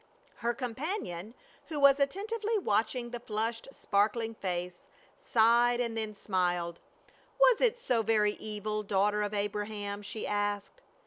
Her 0.37 0.55
companion, 0.55 1.35
who 1.67 1.79
was 1.79 1.99
attentively 1.99 2.57
watching 2.57 3.11
the 3.11 3.19
flushed 3.19 3.67
sparkling 3.71 4.33
face, 4.33 4.87
sighed 5.19 5.79
and 5.79 5.95
then 5.95 6.15
smiled. 6.15 6.79
"Was 7.39 7.61
it 7.61 7.79
so 7.79 8.01
very 8.01 8.33
evil, 8.33 8.81
daughter 8.81 9.21
of 9.21 9.35
Abraham?" 9.35 10.01
she 10.01 10.25
asked. 10.25 10.81